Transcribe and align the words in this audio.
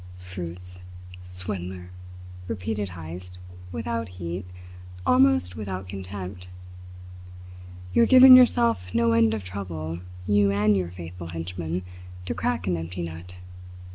"Fruits! 0.17 0.79
Swindler!" 1.21 1.91
repeated 2.47 2.89
Heyst, 2.89 3.37
without 3.71 4.09
heat, 4.09 4.47
almost 5.05 5.55
without 5.55 5.87
contempt. 5.87 6.49
"You 7.93 8.01
are 8.01 8.05
giving 8.07 8.35
yourself 8.35 8.95
no 8.95 9.11
end 9.11 9.35
of 9.35 9.43
trouble, 9.43 9.99
you 10.25 10.49
and 10.49 10.75
your 10.75 10.89
faithful 10.89 11.27
henchman, 11.27 11.83
to 12.25 12.33
crack 12.33 12.65
an 12.65 12.77
empty 12.77 13.03
nut. 13.03 13.35